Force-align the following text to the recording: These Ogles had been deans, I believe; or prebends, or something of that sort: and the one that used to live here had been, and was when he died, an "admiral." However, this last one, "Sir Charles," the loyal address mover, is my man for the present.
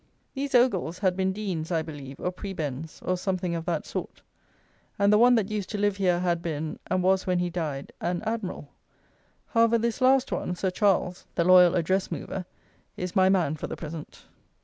These 0.33 0.55
Ogles 0.55 0.97
had 0.97 1.15
been 1.15 1.31
deans, 1.31 1.71
I 1.71 1.83
believe; 1.83 2.19
or 2.19 2.31
prebends, 2.31 3.03
or 3.03 3.15
something 3.17 3.53
of 3.53 3.65
that 3.65 3.85
sort: 3.85 4.23
and 4.97 5.13
the 5.13 5.17
one 5.19 5.35
that 5.35 5.51
used 5.51 5.69
to 5.69 5.77
live 5.77 5.97
here 5.97 6.21
had 6.21 6.41
been, 6.41 6.79
and 6.87 7.03
was 7.03 7.27
when 7.27 7.37
he 7.37 7.51
died, 7.51 7.91
an 8.01 8.23
"admiral." 8.25 8.69
However, 9.49 9.77
this 9.77 10.01
last 10.01 10.31
one, 10.31 10.55
"Sir 10.55 10.71
Charles," 10.71 11.27
the 11.35 11.43
loyal 11.43 11.75
address 11.75 12.09
mover, 12.11 12.45
is 12.97 13.15
my 13.15 13.29
man 13.29 13.55
for 13.57 13.67
the 13.67 13.77
present. 13.77 14.25